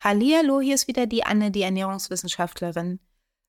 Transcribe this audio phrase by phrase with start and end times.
[0.00, 3.00] Hallihallo, hier ist wieder die Anne, die Ernährungswissenschaftlerin,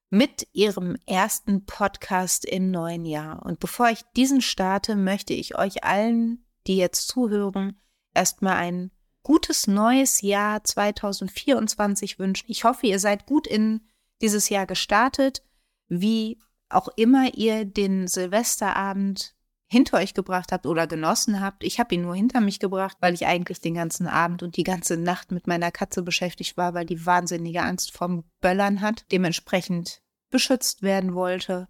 [0.10, 3.46] mit ihrem ersten Podcast im neuen Jahr.
[3.46, 7.80] Und bevor ich diesen starte, möchte ich euch allen, die jetzt zuhören,
[8.14, 8.92] erstmal ein
[9.24, 12.52] gutes neues Jahr 2024 wünschen.
[12.52, 13.88] Ich hoffe, ihr seid gut in
[14.22, 15.44] dieses Jahr gestartet,
[15.88, 16.40] wie
[16.70, 19.36] auch immer ihr den Silvesterabend
[19.68, 21.64] hinter euch gebracht habt oder genossen habt.
[21.64, 24.64] Ich habe ihn nur hinter mich gebracht, weil ich eigentlich den ganzen Abend und die
[24.64, 30.02] ganze Nacht mit meiner Katze beschäftigt war, weil die wahnsinnige Angst vorm Böllern hat, dementsprechend
[30.30, 31.68] beschützt werden wollte.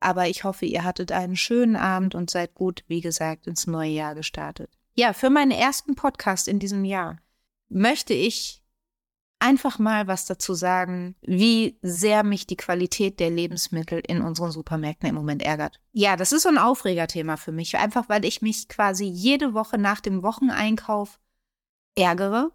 [0.00, 3.90] Aber ich hoffe, ihr hattet einen schönen Abend und seid gut, wie gesagt, ins neue
[3.90, 4.70] Jahr gestartet.
[4.94, 7.18] Ja, für meinen ersten Podcast in diesem Jahr
[7.68, 8.62] möchte ich
[9.40, 15.08] einfach mal was dazu sagen, wie sehr mich die Qualität der Lebensmittel in unseren Supermärkten
[15.08, 15.80] im Moment ärgert.
[15.92, 19.78] Ja, das ist so ein Aufregerthema für mich, einfach weil ich mich quasi jede Woche
[19.78, 21.18] nach dem Wocheneinkauf
[21.96, 22.52] ärgere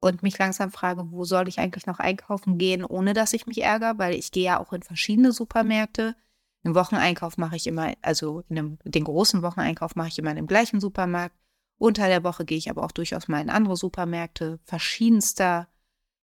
[0.00, 3.62] und mich langsam frage, wo soll ich eigentlich noch einkaufen gehen, ohne dass ich mich
[3.62, 6.16] ärgere, weil ich gehe ja auch in verschiedene Supermärkte.
[6.64, 10.46] Den Wocheneinkauf mache ich immer, also einem, den großen Wocheneinkauf mache ich immer in dem
[10.46, 11.36] gleichen Supermarkt.
[11.78, 15.68] Unter der Woche gehe ich aber auch durchaus mal in andere Supermärkte verschiedenster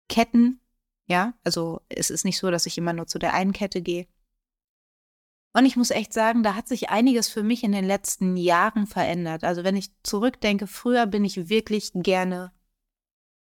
[0.09, 0.59] Ketten.
[1.07, 4.07] Ja, also es ist nicht so, dass ich immer nur zu der einen Kette gehe.
[5.53, 8.87] Und ich muss echt sagen, da hat sich einiges für mich in den letzten Jahren
[8.87, 9.43] verändert.
[9.43, 12.51] Also wenn ich zurückdenke, früher bin ich wirklich gerne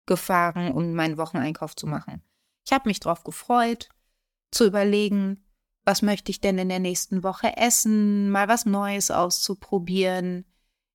[0.06, 2.22] gefahren, um meinen Wocheneinkauf zu machen.
[2.66, 3.90] Ich habe mich darauf gefreut,
[4.52, 5.44] zu überlegen,
[5.86, 10.46] was möchte ich denn in der nächsten Woche essen, mal was Neues auszuprobieren,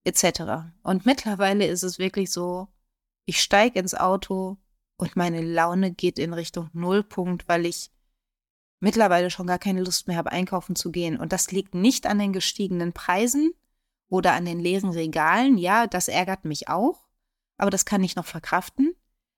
[0.05, 0.73] etc.
[0.83, 2.69] Und mittlerweile ist es wirklich so,
[3.27, 4.57] ich steige ins Auto,
[4.99, 7.91] und meine Laune geht in Richtung Nullpunkt, weil ich
[8.81, 11.17] mittlerweile schon gar keine Lust mehr habe, einkaufen zu gehen.
[11.17, 13.53] Und das liegt nicht an den gestiegenen Preisen
[14.09, 15.57] oder an den leeren Regalen.
[15.57, 17.07] Ja, das ärgert mich auch,
[17.57, 18.95] aber das kann ich noch verkraften.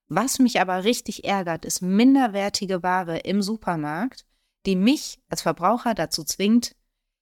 [0.07, 4.25] Was mich aber richtig ärgert, ist minderwertige Ware im Supermarkt,
[4.65, 6.75] die mich als Verbraucher dazu zwingt,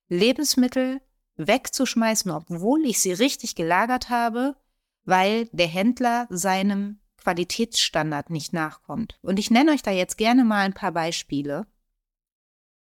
[0.08, 1.02] Lebensmittel
[1.36, 4.56] wegzuschmeißen, obwohl ich sie richtig gelagert habe,
[5.04, 9.18] weil der Händler seinem Qualitätsstandard nicht nachkommt.
[9.22, 11.68] Und ich nenne euch da jetzt gerne mal ein paar Beispiele,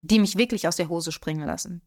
[0.02, 1.82] die mich wirklich aus der Hose springen lassen.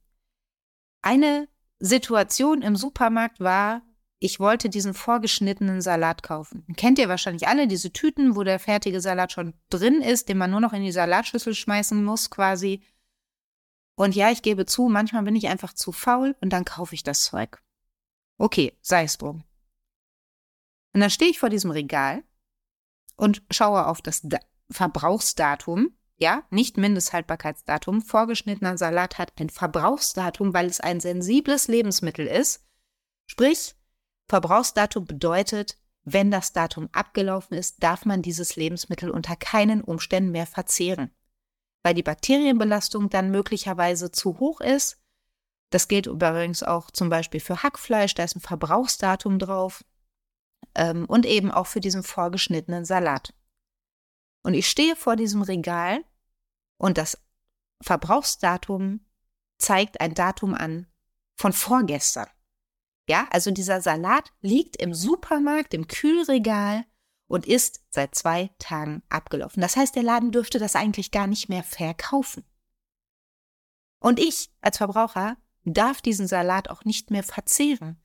[1.02, 3.82] Eine Situation im Supermarkt war,
[4.18, 6.64] ich wollte diesen vorgeschnittenen Salat kaufen.
[6.76, 10.50] Kennt ihr wahrscheinlich alle diese Tüten, wo der fertige Salat schon drin ist, den man
[10.50, 12.82] nur noch in die Salatschüssel schmeißen muss quasi.
[13.96, 17.02] Und ja, ich gebe zu, manchmal bin ich einfach zu faul und dann kaufe ich
[17.02, 17.62] das Zeug.
[18.38, 19.44] Okay, sei es drum.
[20.94, 22.24] Und dann stehe ich vor diesem Regal
[23.16, 24.38] und schaue auf das da
[24.70, 28.02] Verbrauchsdatum, ja, nicht Mindesthaltbarkeitsdatum.
[28.02, 32.64] Vorgeschnittener Salat hat ein Verbrauchsdatum, weil es ein sensibles Lebensmittel ist.
[33.26, 33.74] Sprich,
[34.28, 40.46] Verbrauchsdatum bedeutet, wenn das Datum abgelaufen ist, darf man dieses Lebensmittel unter keinen Umständen mehr
[40.46, 41.10] verzehren.
[41.82, 45.00] Weil die Bakterienbelastung dann möglicherweise zu hoch ist.
[45.70, 49.84] Das gilt übrigens auch zum Beispiel für Hackfleisch, da ist ein Verbrauchsdatum drauf
[50.74, 53.34] ähm, und eben auch für diesen vorgeschnittenen Salat.
[54.42, 56.04] Und ich stehe vor diesem Regal
[56.78, 57.18] und das
[57.82, 59.04] Verbrauchsdatum
[59.58, 60.86] zeigt ein Datum an
[61.36, 62.28] von vorgestern.
[63.08, 66.84] Ja, also dieser Salat liegt im Supermarkt, im Kühlregal
[67.26, 69.60] und ist seit zwei Tagen abgelaufen.
[69.60, 72.44] Das heißt, der Laden dürfte das eigentlich gar nicht mehr verkaufen.
[74.00, 78.00] Und ich als Verbraucher darf diesen Salat auch nicht mehr verzehren.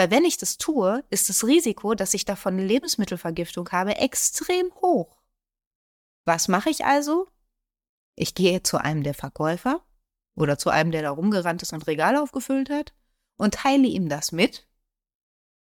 [0.00, 4.74] Weil wenn ich das tue, ist das Risiko, dass ich davon eine Lebensmittelvergiftung habe, extrem
[4.76, 5.20] hoch.
[6.24, 7.28] Was mache ich also?
[8.16, 9.84] Ich gehe zu einem der Verkäufer
[10.34, 12.94] oder zu einem, der da rumgerannt ist und Regal aufgefüllt hat
[13.36, 14.66] und teile ihm das mit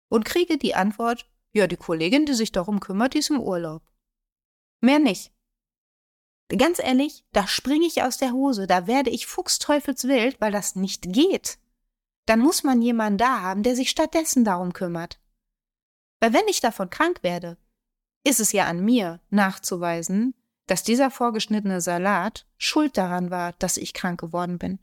[0.10, 3.84] und kriege die Antwort, ja, die Kollegin, die sich darum kümmert, die ist im Urlaub.
[4.82, 5.32] Mehr nicht.
[6.50, 11.14] Ganz ehrlich, da springe ich aus der Hose, da werde ich fuchsteufelswild, weil das nicht
[11.14, 11.58] geht
[12.26, 15.20] dann muss man jemanden da haben, der sich stattdessen darum kümmert.
[16.20, 17.58] Weil wenn ich davon krank werde,
[18.24, 20.34] ist es ja an mir nachzuweisen,
[20.68, 24.80] dass dieser vorgeschnittene Salat schuld daran war, dass ich krank geworden bin.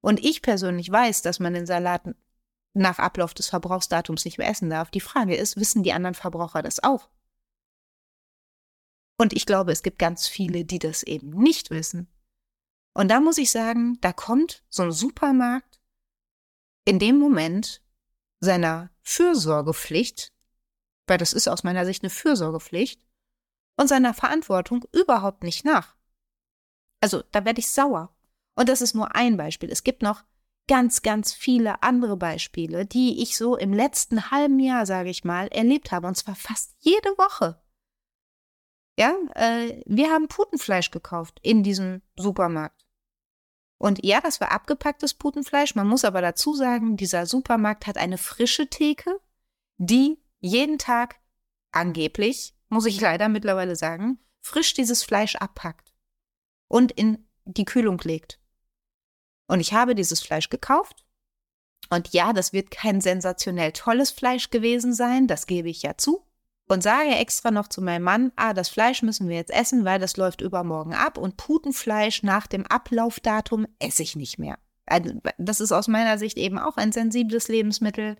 [0.00, 2.02] Und ich persönlich weiß, dass man den Salat
[2.74, 4.90] nach Ablauf des Verbrauchsdatums nicht mehr essen darf.
[4.90, 7.08] Die Frage ist, wissen die anderen Verbraucher das auch?
[9.20, 12.08] Und ich glaube, es gibt ganz viele, die das eben nicht wissen.
[12.94, 15.67] Und da muss ich sagen, da kommt so ein Supermarkt
[16.88, 17.82] in dem Moment
[18.40, 20.32] seiner Fürsorgepflicht,
[21.06, 23.04] weil das ist aus meiner Sicht eine Fürsorgepflicht,
[23.76, 25.96] und seiner Verantwortung überhaupt nicht nach.
[27.00, 28.16] Also da werde ich sauer.
[28.56, 29.70] Und das ist nur ein Beispiel.
[29.70, 30.24] Es gibt noch
[30.66, 35.46] ganz, ganz viele andere Beispiele, die ich so im letzten halben Jahr, sage ich mal,
[35.48, 36.08] erlebt habe.
[36.08, 37.62] Und zwar fast jede Woche.
[38.98, 42.87] Ja, äh, wir haben Putenfleisch gekauft in diesem Supermarkt.
[43.78, 45.76] Und ja, das war abgepacktes Putenfleisch.
[45.76, 49.20] Man muss aber dazu sagen, dieser Supermarkt hat eine frische Theke,
[49.76, 51.20] die jeden Tag
[51.70, 55.94] angeblich, muss ich leider mittlerweile sagen, frisch dieses Fleisch abpackt
[56.66, 58.40] und in die Kühlung legt.
[59.46, 61.04] Und ich habe dieses Fleisch gekauft.
[61.90, 66.27] Und ja, das wird kein sensationell tolles Fleisch gewesen sein, das gebe ich ja zu.
[66.70, 69.98] Und sage extra noch zu meinem Mann, ah, das Fleisch müssen wir jetzt essen, weil
[69.98, 74.58] das läuft übermorgen ab und Putenfleisch nach dem Ablaufdatum esse ich nicht mehr.
[74.84, 78.16] Also, das ist aus meiner Sicht eben auch ein sensibles Lebensmittel.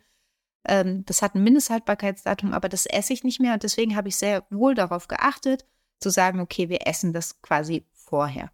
[0.65, 4.17] Ähm, das hat ein Mindesthaltbarkeitsdatum, aber das esse ich nicht mehr und deswegen habe ich
[4.17, 5.67] sehr wohl darauf geachtet,
[6.00, 8.50] zu sagen, okay, wir essen das quasi vorher.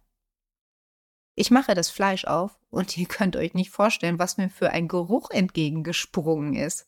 [1.35, 4.89] Ich mache das Fleisch auf und ihr könnt euch nicht vorstellen, was mir für ein
[4.89, 6.85] Geruch entgegengesprungen ist.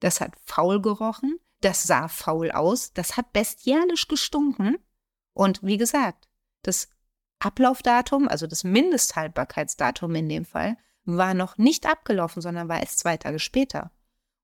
[0.00, 4.78] Das hat faul gerochen, das sah faul aus, das hat bestialisch gestunken
[5.34, 6.28] und wie gesagt,
[6.62, 6.88] das
[7.38, 13.16] Ablaufdatum, also das Mindesthaltbarkeitsdatum in dem Fall, war noch nicht abgelaufen, sondern war erst zwei
[13.16, 13.90] Tage später.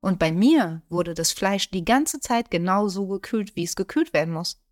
[0.00, 4.32] Und bei mir wurde das Fleisch die ganze Zeit genauso gekühlt, wie es gekühlt werden
[4.32, 4.62] muss.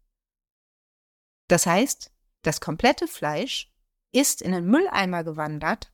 [1.49, 2.13] Das heißt,
[2.43, 3.73] das komplette Fleisch
[4.13, 5.93] ist in den Mülleimer gewandert,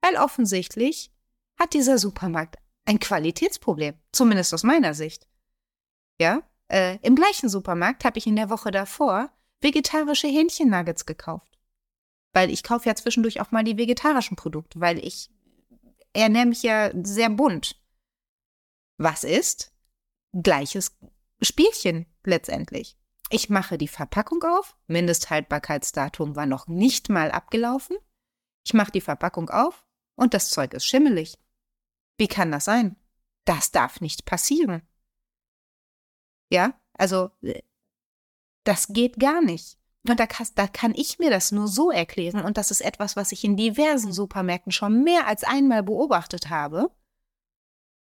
[0.00, 1.12] weil offensichtlich
[1.58, 2.56] hat dieser Supermarkt
[2.86, 5.27] ein Qualitätsproblem, zumindest aus meiner Sicht.
[6.20, 9.30] Ja, äh, im gleichen Supermarkt habe ich in der Woche davor
[9.60, 11.58] vegetarische Hähnchennuggets gekauft.
[12.32, 15.30] Weil ich kaufe ja zwischendurch auch mal die vegetarischen Produkte, weil ich
[16.12, 17.80] ernähre mich ja sehr bunt.
[18.98, 19.72] Was ist?
[20.32, 20.96] Gleiches
[21.40, 22.96] Spielchen letztendlich.
[23.30, 24.76] Ich mache die Verpackung auf.
[24.86, 27.96] Mindesthaltbarkeitsdatum war noch nicht mal abgelaufen.
[28.64, 29.86] Ich mache die Verpackung auf
[30.16, 31.38] und das Zeug ist schimmelig.
[32.18, 32.96] Wie kann das sein?
[33.44, 34.82] Das darf nicht passieren.
[36.50, 37.62] Ja, also äh,
[38.64, 39.78] das geht gar nicht.
[40.06, 42.44] Und da da kann ich mir das nur so erklären.
[42.44, 46.90] Und das ist etwas, was ich in diversen Supermärkten schon mehr als einmal beobachtet habe.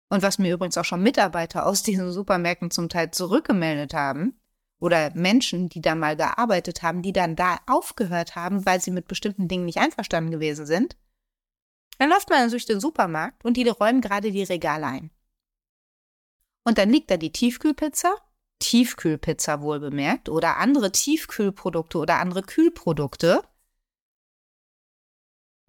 [0.08, 4.38] Und was mir übrigens auch schon Mitarbeiter aus diesen Supermärkten zum Teil zurückgemeldet haben
[4.78, 9.08] oder Menschen, die da mal gearbeitet haben, die dann da aufgehört haben, weil sie mit
[9.08, 10.96] bestimmten Dingen nicht einverstanden gewesen sind.
[11.98, 15.10] Dann läuft man durch den Supermarkt und die räumen gerade die Regale ein.
[16.64, 18.14] Und dann liegt da die Tiefkühlpizza,
[18.58, 23.42] Tiefkühlpizza wohl bemerkt, oder andere Tiefkühlprodukte oder andere Kühlprodukte,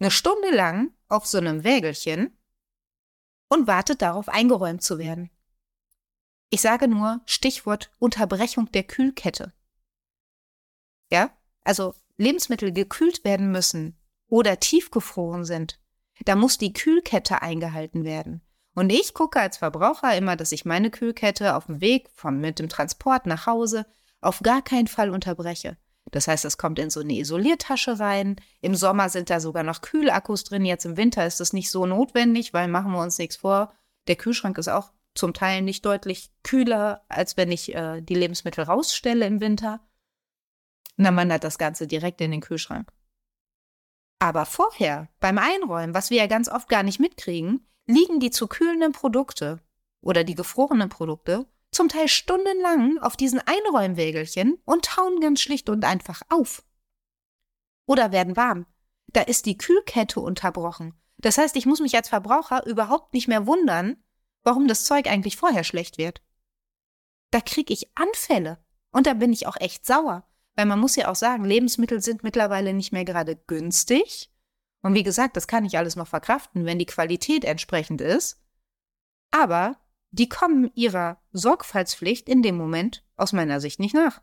[0.00, 2.38] eine Stunde lang auf so einem Wägelchen
[3.48, 5.30] und wartet darauf, eingeräumt zu werden.
[6.50, 9.52] Ich sage nur Stichwort Unterbrechung der Kühlkette.
[11.10, 13.98] Ja, also Lebensmittel gekühlt werden müssen
[14.28, 15.80] oder tiefgefroren sind,
[16.24, 18.42] da muss die Kühlkette eingehalten werden.
[18.78, 22.60] Und ich gucke als Verbraucher immer, dass ich meine Kühlkette auf dem Weg vom, mit
[22.60, 23.86] dem Transport nach Hause
[24.20, 25.76] auf gar keinen Fall unterbreche.
[26.12, 28.36] Das heißt, es kommt in so eine Isoliertasche rein.
[28.60, 30.64] Im Sommer sind da sogar noch Kühlakkus drin.
[30.64, 33.74] Jetzt im Winter ist das nicht so notwendig, weil machen wir uns nichts vor.
[34.06, 38.62] Der Kühlschrank ist auch zum Teil nicht deutlich kühler, als wenn ich äh, die Lebensmittel
[38.62, 39.80] rausstelle im Winter.
[40.96, 42.92] Und dann wandert das Ganze direkt in den Kühlschrank.
[44.20, 48.46] Aber vorher, beim Einräumen, was wir ja ganz oft gar nicht mitkriegen, liegen die zu
[48.46, 49.60] kühlenden Produkte
[50.00, 55.84] oder die gefrorenen Produkte zum Teil stundenlang auf diesen Einräumwägelchen und tauen ganz schlicht und
[55.84, 56.62] einfach auf.
[57.86, 58.66] Oder werden warm.
[59.08, 60.94] Da ist die Kühlkette unterbrochen.
[61.16, 63.96] Das heißt, ich muss mich als Verbraucher überhaupt nicht mehr wundern,
[64.44, 66.22] warum das Zeug eigentlich vorher schlecht wird.
[67.30, 68.58] Da kriege ich Anfälle
[68.92, 72.22] und da bin ich auch echt sauer, weil man muss ja auch sagen, Lebensmittel sind
[72.22, 74.30] mittlerweile nicht mehr gerade günstig.
[74.82, 78.40] Und wie gesagt, das kann ich alles noch verkraften, wenn die Qualität entsprechend ist.
[79.30, 79.76] Aber
[80.10, 84.22] die kommen ihrer Sorgfaltspflicht in dem Moment aus meiner Sicht nicht nach.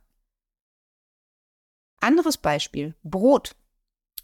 [1.99, 3.55] Anderes Beispiel, Brot.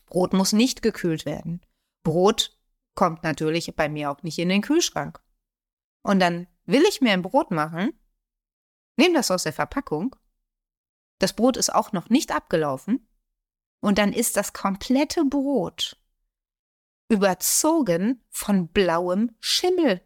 [0.06, 1.66] Brot muss nicht gekühlt werden.
[2.04, 2.58] Brot
[2.96, 5.22] kommt natürlich bei mir auch nicht in den Kühlschrank.
[6.04, 7.94] Und dann will ich mir ein Brot machen,
[8.98, 10.16] nehme das aus der Verpackung,
[11.20, 13.08] das Brot ist auch noch nicht abgelaufen,
[13.82, 16.01] und dann ist das komplette Brot
[17.12, 20.02] überzogen von blauem Schimmel.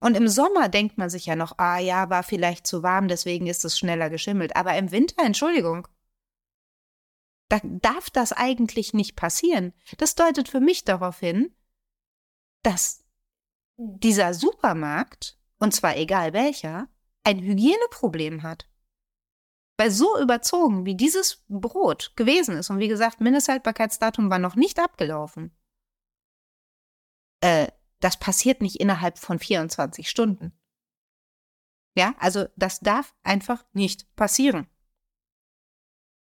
[0.00, 3.46] Und im Sommer denkt man sich ja noch, ah ja, war vielleicht zu warm, deswegen
[3.46, 4.56] ist es schneller geschimmelt.
[4.56, 5.86] Aber im Winter, Entschuldigung,
[7.48, 9.72] da darf das eigentlich nicht passieren.
[9.98, 11.54] Das deutet für mich darauf hin,
[12.62, 13.04] dass
[13.76, 16.88] dieser Supermarkt, und zwar egal welcher,
[17.22, 18.68] ein Hygieneproblem hat.
[19.76, 24.78] Weil so überzogen, wie dieses Brot gewesen ist, und wie gesagt, Mindesthaltbarkeitsdatum war noch nicht
[24.78, 25.56] abgelaufen,
[27.40, 27.68] äh,
[28.00, 30.52] das passiert nicht innerhalb von 24 Stunden.
[31.96, 34.66] Ja, also das darf einfach nicht passieren.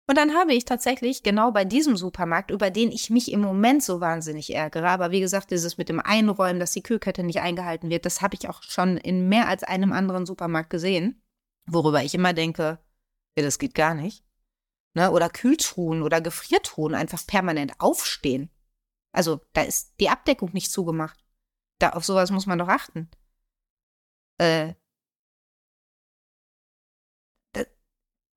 [0.07, 3.81] Und dann habe ich tatsächlich genau bei diesem Supermarkt, über den ich mich im Moment
[3.83, 7.89] so wahnsinnig ärgere, aber wie gesagt, dieses mit dem Einräumen, dass die Kühlkette nicht eingehalten
[7.89, 11.23] wird, das habe ich auch schon in mehr als einem anderen Supermarkt gesehen,
[11.65, 12.77] worüber ich immer denke,
[13.37, 14.23] ja, das geht gar nicht.
[14.93, 15.11] Ne?
[15.11, 18.49] Oder Kühltruhen oder Gefriertruhen einfach permanent aufstehen.
[19.11, 21.23] Also da ist die Abdeckung nicht zugemacht.
[21.79, 23.09] Da auf sowas muss man doch achten.
[24.37, 24.75] Äh,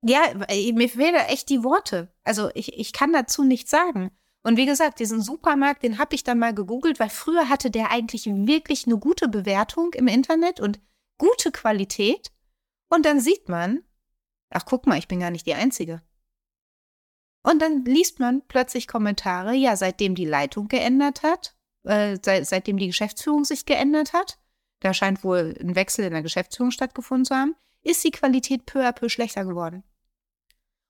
[0.03, 2.13] Ja, mir fehlen echt die Worte.
[2.23, 4.11] Also ich, ich kann dazu nichts sagen.
[4.45, 7.91] Und wie gesagt, diesen Supermarkt, den habe ich dann mal gegoogelt, weil früher hatte der
[7.91, 10.81] eigentlich wirklich eine gute Bewertung im Internet und
[11.19, 12.31] gute Qualität.
[12.89, 13.83] Und dann sieht man,
[14.51, 16.03] ach guck mal, ich bin gar nicht die Einzige.
[17.43, 22.77] Und dann liest man plötzlich Kommentare, ja, seitdem die Leitung geändert hat, äh, seit, seitdem
[22.77, 24.39] die Geschäftsführung sich geändert hat,
[24.81, 28.87] da scheint wohl ein Wechsel in der Geschäftsführung stattgefunden zu haben, ist die Qualität peu
[28.87, 29.83] à peu schlechter geworden.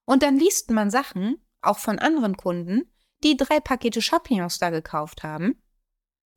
[0.05, 2.91] Und dann liest man Sachen, auch von anderen Kunden,
[3.23, 5.62] die drei Pakete Champignons da gekauft haben,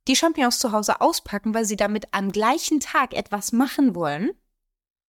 [0.08, 4.32] die Champignons zu Hause auspacken, weil sie damit am gleichen Tag etwas machen wollen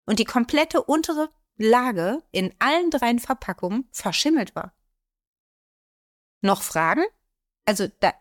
[0.05, 1.29] und die komplette untere
[1.61, 4.75] Lage in allen dreien Verpackungen verschimmelt war.
[6.41, 7.03] Noch Fragen?
[7.65, 8.13] Also da,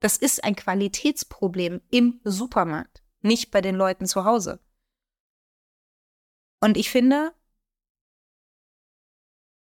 [0.00, 4.60] das ist ein Qualitätsproblem im Supermarkt, nicht bei den Leuten zu Hause.
[6.60, 7.34] Und ich finde,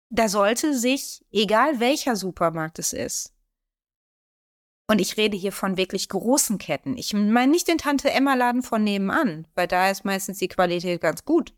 [0.08, 3.36] da sollte sich, egal welcher Supermarkt es ist,
[4.88, 6.96] und ich rede hier von wirklich großen Ketten.
[6.96, 11.00] Ich meine nicht den Tante Emma Laden von nebenan, weil da ist meistens die Qualität
[11.00, 11.54] ganz gut.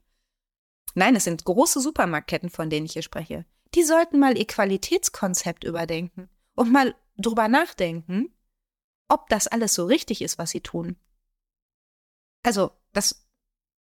[0.94, 3.44] Nein, es sind große Supermarktketten, von denen ich hier spreche.
[3.74, 8.32] Die sollten mal ihr Qualitätskonzept überdenken und mal drüber nachdenken,
[9.08, 10.96] ob das alles so richtig ist, was sie tun.
[12.42, 13.28] Also, das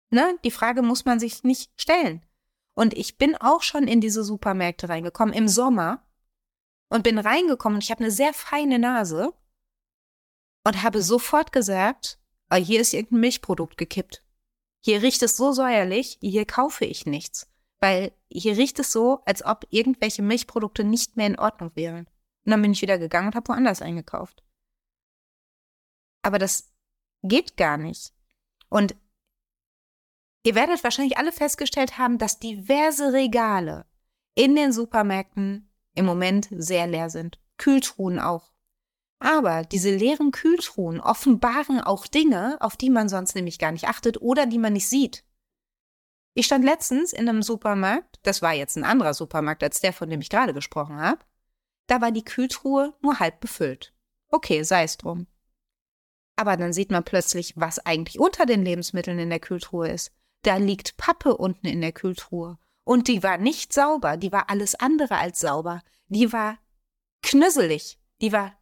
[0.09, 0.37] Ne?
[0.43, 2.25] Die Frage muss man sich nicht stellen.
[2.73, 6.05] Und ich bin auch schon in diese Supermärkte reingekommen im Sommer
[6.89, 9.33] und bin reingekommen und ich habe eine sehr feine Nase
[10.63, 12.19] und habe sofort gesagt,
[12.51, 14.23] oh, hier ist irgendein Milchprodukt gekippt.
[14.87, 17.51] Hier riecht es so säuerlich, hier kaufe ich nichts.
[17.81, 22.05] Weil hier riecht es so, als ob irgendwelche Milchprodukte nicht mehr in Ordnung wären.
[22.45, 24.45] Und dann bin ich wieder gegangen und habe woanders eingekauft.
[26.21, 26.71] Aber das
[27.21, 28.13] geht gar nicht.
[28.69, 28.95] Und
[30.45, 33.85] Ihr werdet wahrscheinlich alle festgestellt haben, dass diverse Regale
[34.35, 37.41] in den Supermärkten im Moment sehr leer sind.
[37.57, 38.53] Kühltruhen auch.
[39.19, 44.21] Aber diese leeren Kühltruhen offenbaren auch Dinge, auf die man sonst nämlich gar nicht achtet
[44.21, 45.23] oder die man nicht sieht.
[46.33, 50.09] Ich stand letztens in einem Supermarkt, das war jetzt ein anderer Supermarkt als der, von
[50.09, 51.25] dem ich gerade gesprochen habe.
[51.87, 53.93] Da war die Kühltruhe nur halb befüllt.
[54.29, 55.25] Okay, sei es drum.
[56.35, 60.11] Aber dann sieht man plötzlich, was eigentlich unter den Lebensmitteln in der Kühltruhe ist
[60.47, 62.57] da liegt Pappe unten in der Kühltruhe.
[62.85, 65.81] Und die war nicht sauber, die war alles andere als sauber.
[66.07, 66.57] Die war
[67.21, 68.57] knüsselig, die war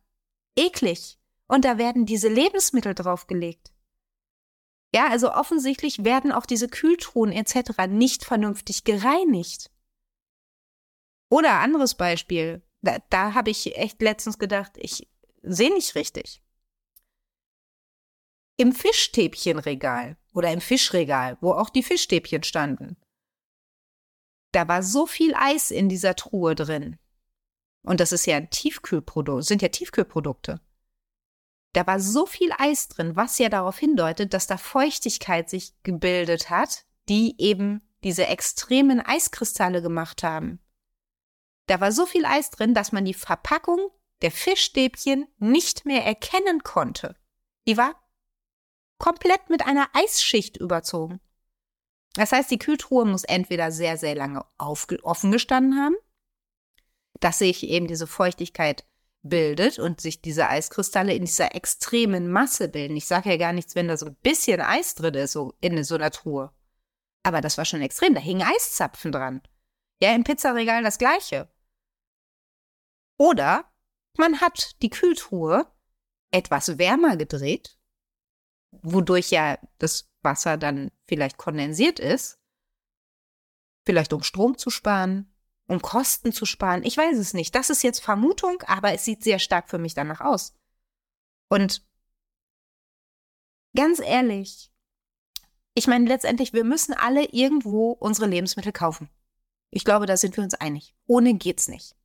[0.56, 1.20] eklig.
[1.48, 3.72] Und da werden diese Lebensmittel draufgelegt.
[4.94, 7.88] Ja, also offensichtlich werden auch diese Kühltruhen etc.
[7.88, 9.70] nicht vernünftig gereinigt.
[11.30, 15.08] Oder anderes Beispiel, da, da habe ich echt letztens gedacht, ich
[15.42, 16.42] sehe nicht richtig.
[18.58, 22.96] Im Fischstäbchenregal oder im Fischregal, wo auch die Fischstäbchen standen.
[24.54, 26.98] Da war so viel Eis in dieser Truhe drin.
[27.86, 30.60] Und das ist ja ein Tiefkühlprodukt, sind ja Tiefkühlprodukte.
[31.74, 36.50] Da war so viel Eis drin, was ja darauf hindeutet, dass da Feuchtigkeit sich gebildet
[36.50, 40.60] hat, die eben diese extremen Eiskristalle gemacht haben.
[41.68, 43.90] Da war so viel Eis drin, dass man die Verpackung
[44.22, 47.16] der Fischstäbchen nicht mehr erkennen konnte.
[47.68, 47.96] Die war
[48.98, 51.20] komplett mit einer Eisschicht überzogen.
[52.14, 55.96] Das heißt, die Kühltruhe muss entweder sehr, sehr lange offen gestanden haben,
[57.20, 58.86] dass sich eben diese Feuchtigkeit
[59.24, 62.96] bildet und sich diese Eiskristalle in dieser extremen Masse bilden.
[62.96, 65.84] Ich sage ja gar nichts, wenn da so ein bisschen Eis drin ist, so in
[65.84, 66.52] so einer Truhe.
[67.24, 69.42] Aber das war schon extrem, da hingen Eiszapfen dran.
[70.02, 71.50] Ja, im Pizzaregal das gleiche.
[73.18, 73.66] Oder
[74.18, 75.66] man hat die Kühltruhe
[76.32, 77.76] etwas wärmer gedreht
[78.82, 82.40] wodurch ja das Wasser dann vielleicht kondensiert ist.
[83.86, 85.32] Vielleicht um Strom zu sparen,
[85.68, 86.84] um Kosten zu sparen.
[86.84, 87.56] Ich weiß es nicht.
[87.56, 90.54] Das ist jetzt Vermutung, aber es sieht sehr stark für mich danach aus.
[91.50, 91.86] Und
[93.76, 94.72] ganz ehrlich,
[95.74, 99.10] ich meine letztendlich, wir müssen alle irgendwo unsere Lebensmittel kaufen.
[99.72, 100.96] Ich glaube, da sind wir uns einig.
[101.06, 101.96] Ohne geht's nicht.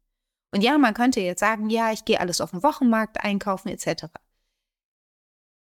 [0.52, 4.06] Und ja, man könnte jetzt sagen, ja, ich gehe alles auf dem Wochenmarkt einkaufen etc.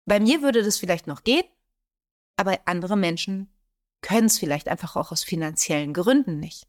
[0.05, 1.45] Bei mir würde das vielleicht noch gehen,
[2.35, 3.49] aber andere Menschen
[4.01, 6.67] können es vielleicht einfach auch aus finanziellen Gründen nicht.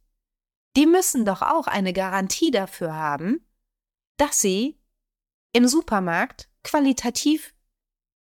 [0.76, 3.46] Die müssen doch auch eine Garantie dafür haben,
[4.16, 4.80] dass sie
[5.52, 7.54] im Supermarkt qualitativ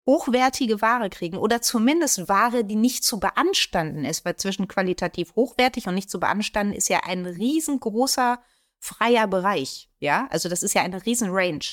[0.07, 5.87] hochwertige Ware kriegen oder zumindest Ware, die nicht zu beanstanden ist, weil zwischen qualitativ hochwertig
[5.87, 8.41] und nicht zu beanstanden ist ja ein riesengroßer
[8.79, 10.27] freier Bereich, ja?
[10.29, 11.65] Also das ist ja eine riesen Range.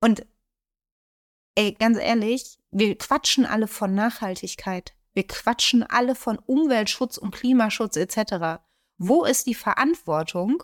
[0.00, 0.24] Und
[1.56, 4.94] ey, ganz ehrlich, wir quatschen alle von Nachhaltigkeit.
[5.12, 8.62] Wir quatschen alle von Umweltschutz und Klimaschutz etc.
[9.02, 10.62] Wo ist die Verantwortung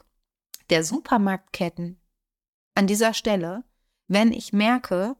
[0.69, 1.99] der Supermarktketten
[2.75, 3.65] an dieser Stelle,
[4.09, 5.17] wenn ich merke,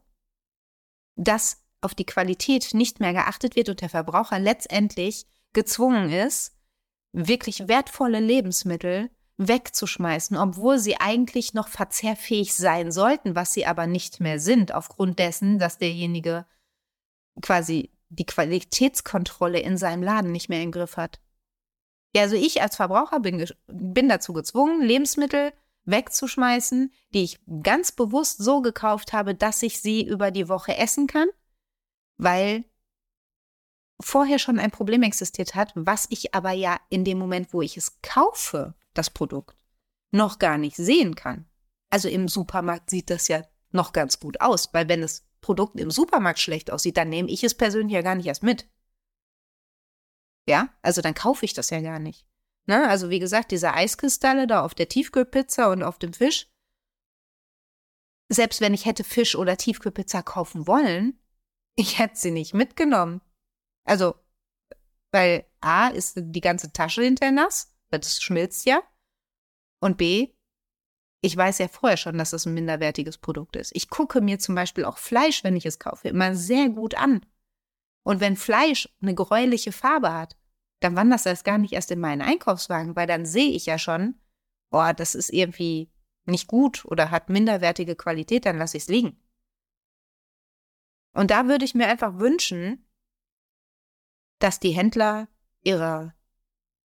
[1.15, 6.55] dass auf die Qualität nicht mehr geachtet wird und der Verbraucher letztendlich gezwungen ist,
[7.11, 14.19] wirklich wertvolle Lebensmittel wegzuschmeißen, obwohl sie eigentlich noch verzehrfähig sein sollten, was sie aber nicht
[14.19, 16.45] mehr sind, aufgrund dessen, dass derjenige
[17.41, 21.19] quasi die Qualitätskontrolle in seinem Laden nicht mehr im Griff hat.
[22.15, 25.53] Ja, also ich als Verbraucher bin, bin dazu gezwungen, Lebensmittel
[25.85, 31.07] wegzuschmeißen, die ich ganz bewusst so gekauft habe, dass ich sie über die Woche essen
[31.07, 31.29] kann,
[32.17, 32.65] weil
[34.01, 37.77] vorher schon ein Problem existiert hat, was ich aber ja in dem Moment, wo ich
[37.77, 39.55] es kaufe, das Produkt,
[40.11, 41.45] noch gar nicht sehen kann.
[41.89, 45.91] Also im Supermarkt sieht das ja noch ganz gut aus, weil wenn das Produkt im
[45.91, 48.67] Supermarkt schlecht aussieht, dann nehme ich es persönlich ja gar nicht erst mit.
[50.47, 52.25] Ja, also dann kaufe ich das ja gar nicht.
[52.67, 52.87] Ne?
[52.87, 56.49] Also wie gesagt, diese Eiskristalle da auf der Tiefkühlpizza und auf dem Fisch.
[58.29, 61.19] Selbst wenn ich hätte Fisch oder Tiefkühlpizza kaufen wollen,
[61.75, 63.21] ich hätte sie nicht mitgenommen.
[63.85, 64.15] Also,
[65.11, 68.81] weil A ist die ganze Tasche hinterher nass, weil das schmilzt ja.
[69.79, 70.33] Und B,
[71.21, 73.75] ich weiß ja vorher schon, dass das ein minderwertiges Produkt ist.
[73.75, 77.25] Ich gucke mir zum Beispiel auch Fleisch, wenn ich es kaufe, immer sehr gut an.
[78.07, 80.37] Und wenn Fleisch eine gräuliche Farbe hat,
[80.79, 84.17] dann wandert das gar nicht erst in meinen Einkaufswagen, weil dann sehe ich ja schon,
[84.69, 85.91] boah, das ist irgendwie
[86.23, 89.21] nicht gut oder hat minderwertige Qualität, dann lasse ich es liegen.
[91.11, 92.89] Und da würde ich mir einfach wünschen,
[94.39, 95.27] dass die Händler
[95.63, 96.15] ihrer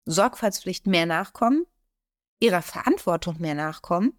[0.06, 1.66] Sorgfaltspflicht mehr nachkommen,
[2.40, 4.18] ihrer Verantwortung mehr nachkommen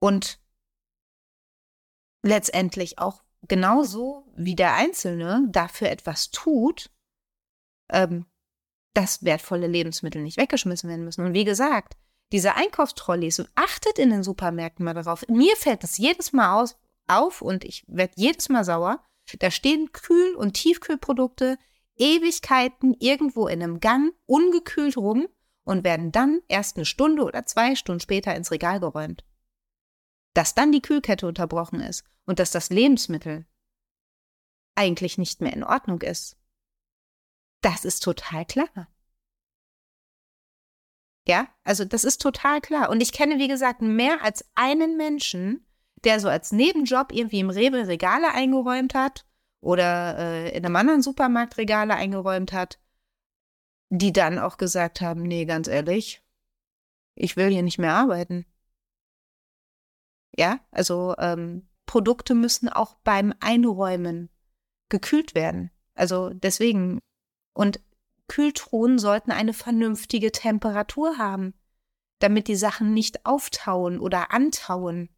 [0.00, 0.42] und
[2.24, 6.90] letztendlich auch genauso wie der Einzelne dafür etwas tut,
[7.90, 8.26] ähm,
[8.94, 11.24] dass wertvolle Lebensmittel nicht weggeschmissen werden müssen.
[11.24, 11.96] Und wie gesagt,
[12.32, 15.26] diese Einkaufstrolleys, achtet in den Supermärkten mal darauf.
[15.28, 19.02] Mir fällt das jedes Mal aus, auf und ich werde jedes Mal sauer.
[19.38, 21.58] Da stehen Kühl- und Tiefkühlprodukte
[21.96, 25.28] Ewigkeiten irgendwo in einem Gang ungekühlt rum
[25.64, 29.24] und werden dann erst eine Stunde oder zwei Stunden später ins Regal geräumt
[30.38, 33.44] dass dann die Kühlkette unterbrochen ist und dass das Lebensmittel
[34.76, 36.36] eigentlich nicht mehr in Ordnung ist.
[37.60, 38.86] Das ist total klar.
[41.26, 42.88] Ja, also das ist total klar.
[42.88, 45.66] Und ich kenne, wie gesagt, mehr als einen Menschen,
[46.04, 49.26] der so als Nebenjob irgendwie im Rewe Regale eingeräumt hat
[49.60, 52.78] oder äh, in einem anderen Supermarkt Regale eingeräumt hat,
[53.90, 56.22] die dann auch gesagt haben, nee, ganz ehrlich,
[57.16, 58.46] ich will hier nicht mehr arbeiten.
[60.38, 64.30] Ja, also ähm, Produkte müssen auch beim Einräumen
[64.88, 65.72] gekühlt werden.
[65.94, 67.00] Also deswegen.
[67.54, 67.80] Und
[68.28, 71.54] Kühltruhen sollten eine vernünftige Temperatur haben,
[72.20, 75.08] damit die Sachen nicht auftauen oder antauen.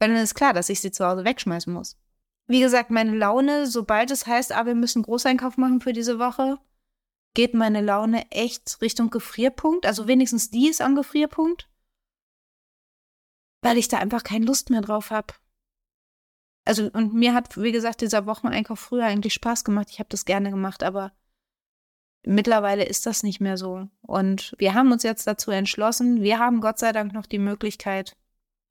[0.00, 1.96] Weil dann ist klar, dass ich sie zu Hause wegschmeißen muss.
[2.48, 6.58] Wie gesagt, meine Laune, sobald es heißt, ah, wir müssen Großeinkauf machen für diese Woche,
[7.34, 9.86] geht meine Laune echt Richtung Gefrierpunkt.
[9.86, 11.68] Also wenigstens die ist am Gefrierpunkt
[13.64, 15.32] weil ich da einfach keine Lust mehr drauf habe.
[16.66, 19.88] Also, und mir hat, wie gesagt, dieser Wocheneinkauf früher eigentlich Spaß gemacht.
[19.90, 21.12] Ich habe das gerne gemacht, aber
[22.26, 23.88] mittlerweile ist das nicht mehr so.
[24.02, 28.16] Und wir haben uns jetzt dazu entschlossen, wir haben Gott sei Dank noch die Möglichkeit,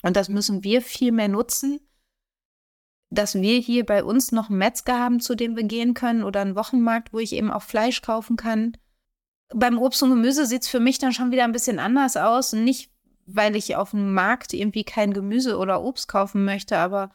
[0.03, 1.79] und das müssen wir viel mehr nutzen,
[3.09, 6.41] dass wir hier bei uns noch einen Metzger haben, zu dem wir gehen können, oder
[6.41, 8.77] einen Wochenmarkt, wo ich eben auch Fleisch kaufen kann.
[9.55, 12.53] Beim Obst und Gemüse sieht es für mich dann schon wieder ein bisschen anders aus.
[12.53, 12.92] Nicht,
[13.25, 17.11] weil ich auf dem Markt irgendwie kein Gemüse oder Obst kaufen möchte, aber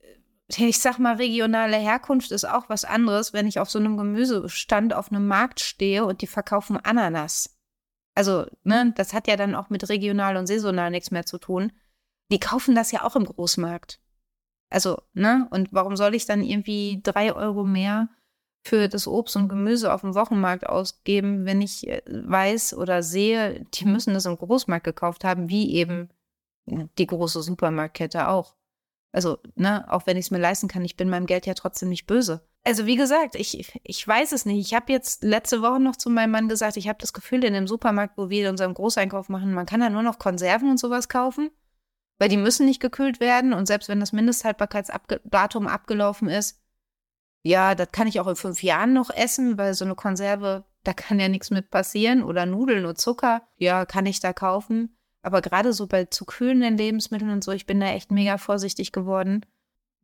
[0.00, 3.96] äh, ich sag mal, regionale Herkunft ist auch was anderes, wenn ich auf so einem
[3.96, 7.56] Gemüsestand auf einem Markt stehe und die verkaufen Ananas.
[8.14, 11.72] Also, ne, das hat ja dann auch mit regional und saisonal nichts mehr zu tun.
[12.30, 14.00] Die kaufen das ja auch im Großmarkt.
[14.70, 18.08] Also, ne, und warum soll ich dann irgendwie drei Euro mehr
[18.64, 23.64] für das Obst und Gemüse auf dem Wochenmarkt ausgeben, wenn ich äh, weiß oder sehe,
[23.74, 26.08] die müssen das im Großmarkt gekauft haben, wie eben
[26.66, 28.54] die große Supermarktkette auch.
[29.12, 31.88] Also, ne, auch wenn ich es mir leisten kann, ich bin meinem Geld ja trotzdem
[31.90, 32.40] nicht böse.
[32.64, 34.66] Also, wie gesagt, ich, ich weiß es nicht.
[34.66, 37.52] Ich habe jetzt letzte Woche noch zu meinem Mann gesagt, ich habe das Gefühl, in
[37.52, 41.08] dem Supermarkt, wo wir unseren Großeinkauf machen, man kann da nur noch Konserven und sowas
[41.08, 41.50] kaufen,
[42.18, 43.52] weil die müssen nicht gekühlt werden.
[43.52, 46.63] Und selbst wenn das Mindesthaltbarkeitsdatum abgelaufen ist,
[47.44, 50.92] ja, das kann ich auch in fünf Jahren noch essen, weil so eine Konserve, da
[50.92, 52.24] kann ja nichts mit passieren.
[52.24, 54.96] Oder Nudeln und Zucker, ja, kann ich da kaufen.
[55.22, 58.90] Aber gerade so bei zu kühlenden Lebensmitteln und so, ich bin da echt mega vorsichtig
[58.90, 59.46] geworden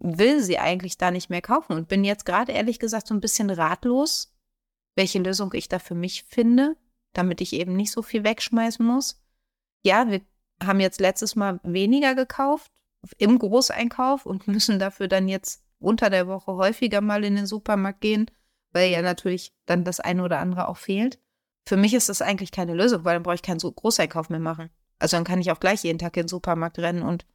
[0.01, 3.21] will sie eigentlich da nicht mehr kaufen und bin jetzt gerade ehrlich gesagt so ein
[3.21, 4.35] bisschen ratlos,
[4.97, 6.77] welche Lösung ich da für mich finde,
[7.13, 9.23] damit ich eben nicht so viel wegschmeißen muss.
[9.85, 10.23] Ja, wir
[10.63, 12.73] haben jetzt letztes Mal weniger gekauft
[13.19, 18.01] im Großeinkauf und müssen dafür dann jetzt unter der Woche häufiger mal in den Supermarkt
[18.01, 18.31] gehen,
[18.73, 21.19] weil ja natürlich dann das eine oder andere auch fehlt.
[21.67, 24.71] Für mich ist das eigentlich keine Lösung, weil dann brauche ich keinen Großeinkauf mehr machen.
[24.99, 27.27] Also dann kann ich auch gleich jeden Tag in den Supermarkt rennen und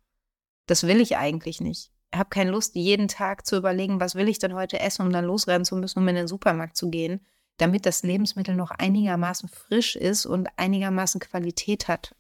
[0.68, 4.40] das will ich eigentlich nicht habe keine Lust, jeden Tag zu überlegen, was will ich
[4.40, 7.26] denn heute essen, um dann losrennen zu müssen, um in den Supermarkt zu gehen,
[7.58, 12.16] damit das Lebensmittel noch einigermaßen frisch ist und einigermaßen Qualität hat.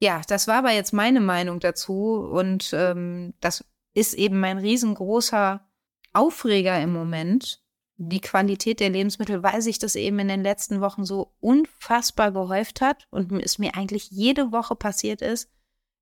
[0.00, 5.66] Ja, das war aber jetzt meine Meinung dazu und ähm, das ist eben mein riesengroßer
[6.12, 7.62] Aufreger im Moment.
[7.96, 12.80] Die Qualität der Lebensmittel, weil sich das eben in den letzten Wochen so unfassbar gehäuft
[12.80, 15.50] hat und es mir eigentlich jede Woche passiert ist,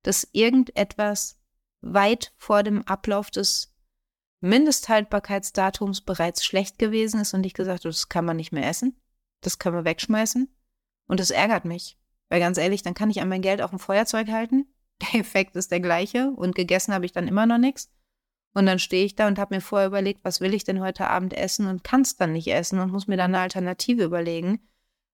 [0.03, 1.39] dass irgendetwas
[1.81, 3.75] weit vor dem Ablauf des
[4.39, 8.99] Mindesthaltbarkeitsdatums bereits schlecht gewesen ist und ich gesagt habe, das kann man nicht mehr essen,
[9.41, 10.49] das können wir wegschmeißen.
[11.07, 11.99] Und das ärgert mich.
[12.29, 14.70] Weil ganz ehrlich, dann kann ich an mein Geld auch ein Feuerzeug halten.
[15.01, 17.91] Der Effekt ist der gleiche und gegessen habe ich dann immer noch nichts.
[18.53, 21.07] Und dann stehe ich da und habe mir vorher überlegt, was will ich denn heute
[21.07, 24.59] Abend essen und kann es dann nicht essen und muss mir dann eine Alternative überlegen.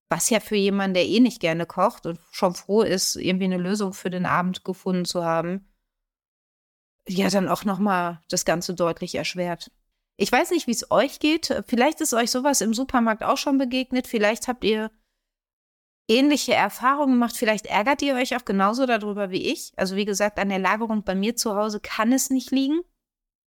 [0.10, 3.58] Was ja für jemanden, der eh nicht gerne kocht und schon froh ist, irgendwie eine
[3.58, 5.68] Lösung für den Abend gefunden zu haben,
[7.08, 9.72] ja dann auch nochmal das Ganze deutlich erschwert.
[10.16, 11.64] Ich weiß nicht, wie es euch geht.
[11.68, 14.08] Vielleicht ist euch sowas im Supermarkt auch schon begegnet.
[14.08, 14.90] Vielleicht habt ihr
[16.08, 17.36] ähnliche Erfahrungen gemacht.
[17.36, 19.74] Vielleicht ärgert ihr euch auch genauso darüber wie ich.
[19.76, 22.82] Also wie gesagt, an der Lagerung bei mir zu Hause kann es nicht liegen.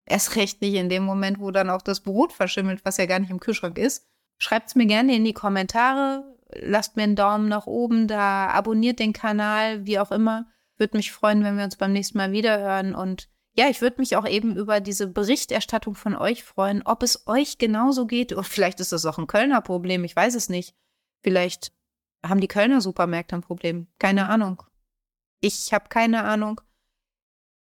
[0.06, 3.20] Erst recht nicht in dem Moment, wo dann auch das Brot verschimmelt, was ja gar
[3.20, 4.08] nicht im Kühlschrank ist.
[4.38, 6.24] Schreibt es mir gerne in die Kommentare.
[6.62, 8.48] Lasst mir einen Daumen nach oben da.
[8.48, 10.48] Abonniert den Kanal, wie auch immer.
[10.78, 14.18] Würde mich freuen, wenn wir uns beim nächsten Mal wiederhören und ja, ich würde mich
[14.18, 18.34] auch eben über diese Berichterstattung von euch freuen, ob es euch genauso geht.
[18.34, 20.76] Und vielleicht ist das auch ein Kölner Problem, ich weiß es nicht.
[21.24, 21.72] Vielleicht
[22.28, 23.88] haben die Kölner Supermärkte ein Problem.
[24.00, 24.64] Keine Ahnung.
[25.42, 26.62] Ich habe keine Ahnung.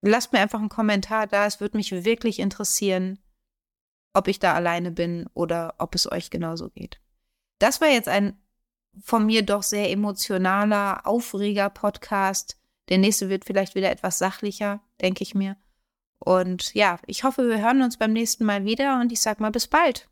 [0.01, 1.45] Lasst mir einfach einen Kommentar da.
[1.45, 3.19] Es würde mich wirklich interessieren,
[4.13, 7.01] ob ich da alleine bin oder ob es euch genauso geht.
[7.59, 8.41] Das war jetzt ein
[9.01, 12.57] von mir doch sehr emotionaler, aufreger Podcast.
[12.89, 15.57] Der nächste wird vielleicht wieder etwas sachlicher, denke ich mir.
[16.19, 19.51] Und ja, ich hoffe, wir hören uns beim nächsten Mal wieder und ich sag mal
[19.51, 20.09] bis bald.